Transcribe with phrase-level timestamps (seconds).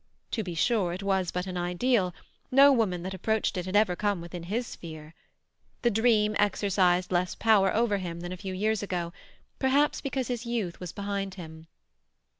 [0.31, 2.11] To be sure, it was but an ideal;
[2.49, 5.13] no woman that approached it had ever come within his sphere.
[5.83, 9.13] The dream exercised less power over him than a few years ago;
[9.59, 11.67] perhaps because his youth was behind him.